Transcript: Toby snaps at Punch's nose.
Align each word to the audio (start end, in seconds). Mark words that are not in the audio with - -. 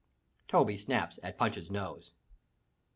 Toby 0.47 0.77
snaps 0.77 1.19
at 1.21 1.37
Punch's 1.37 1.69
nose. 1.69 2.09